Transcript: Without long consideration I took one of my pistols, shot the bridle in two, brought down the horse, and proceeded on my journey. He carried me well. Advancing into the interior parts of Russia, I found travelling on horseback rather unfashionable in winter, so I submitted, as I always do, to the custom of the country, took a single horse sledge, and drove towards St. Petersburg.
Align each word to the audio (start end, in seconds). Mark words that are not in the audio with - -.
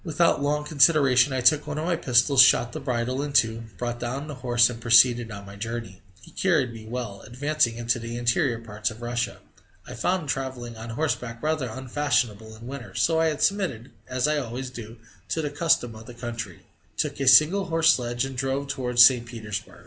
Without 0.03 0.41
long 0.41 0.63
consideration 0.63 1.31
I 1.31 1.41
took 1.41 1.67
one 1.67 1.77
of 1.77 1.85
my 1.85 1.95
pistols, 1.95 2.41
shot 2.41 2.71
the 2.71 2.79
bridle 2.79 3.21
in 3.21 3.33
two, 3.33 3.65
brought 3.77 3.99
down 3.99 4.25
the 4.27 4.33
horse, 4.41 4.67
and 4.67 4.81
proceeded 4.81 5.29
on 5.29 5.45
my 5.45 5.55
journey. 5.55 6.01
He 6.23 6.31
carried 6.31 6.73
me 6.73 6.87
well. 6.87 7.21
Advancing 7.21 7.75
into 7.77 7.99
the 7.99 8.17
interior 8.17 8.57
parts 8.57 8.89
of 8.89 9.03
Russia, 9.03 9.41
I 9.87 9.93
found 9.93 10.27
travelling 10.27 10.75
on 10.75 10.89
horseback 10.89 11.43
rather 11.43 11.69
unfashionable 11.69 12.55
in 12.55 12.65
winter, 12.65 12.95
so 12.95 13.19
I 13.19 13.35
submitted, 13.35 13.91
as 14.07 14.27
I 14.27 14.37
always 14.39 14.71
do, 14.71 14.97
to 15.29 15.43
the 15.43 15.51
custom 15.51 15.93
of 15.95 16.07
the 16.07 16.15
country, 16.15 16.61
took 16.97 17.19
a 17.19 17.27
single 17.27 17.65
horse 17.65 17.93
sledge, 17.93 18.25
and 18.25 18.35
drove 18.35 18.69
towards 18.69 19.05
St. 19.05 19.27
Petersburg. 19.27 19.79